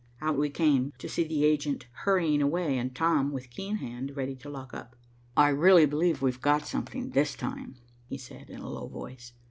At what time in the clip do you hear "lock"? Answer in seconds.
4.49-4.73